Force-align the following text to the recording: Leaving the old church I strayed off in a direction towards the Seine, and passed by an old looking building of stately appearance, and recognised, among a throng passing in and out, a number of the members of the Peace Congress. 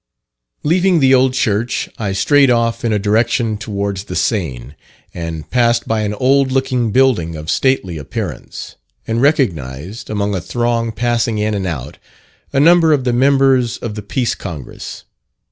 Leaving 0.63 0.99
the 0.99 1.13
old 1.13 1.35
church 1.35 1.87
I 1.99 2.11
strayed 2.13 2.49
off 2.49 2.83
in 2.83 2.91
a 2.91 2.97
direction 2.97 3.55
towards 3.55 4.05
the 4.05 4.15
Seine, 4.15 4.73
and 5.13 5.47
passed 5.51 5.87
by 5.87 6.01
an 6.01 6.15
old 6.15 6.51
looking 6.51 6.89
building 6.89 7.35
of 7.35 7.51
stately 7.51 7.99
appearance, 7.99 8.77
and 9.05 9.21
recognised, 9.21 10.09
among 10.09 10.33
a 10.33 10.41
throng 10.41 10.91
passing 10.91 11.37
in 11.37 11.53
and 11.53 11.67
out, 11.67 11.99
a 12.51 12.59
number 12.59 12.93
of 12.93 13.03
the 13.03 13.13
members 13.13 13.77
of 13.77 13.93
the 13.93 14.01
Peace 14.01 14.33
Congress. 14.33 15.03